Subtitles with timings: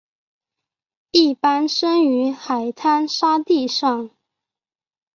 [1.11, 4.09] 一般生于海滩沙地上。